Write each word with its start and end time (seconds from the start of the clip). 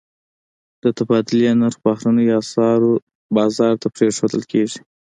د 0.83 0.85
تبادلې 0.97 1.49
نرخ 1.61 1.77
بهرنیو 1.85 2.37
اسعارو 2.41 2.91
بازار 3.35 3.73
ته 3.81 3.87
پرېښودل 3.95 4.43
کېږي. 4.51 4.79